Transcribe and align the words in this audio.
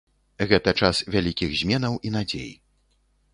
Гэта 0.51 0.71
час 0.87 1.01
вялікіх 1.17 1.53
зменаў 1.59 1.99
і 2.09 2.13
надзей. 2.17 2.49